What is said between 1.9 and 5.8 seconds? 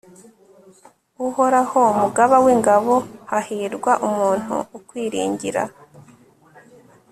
mugaba w'ingabo, hahirwa umuntu ukwiringira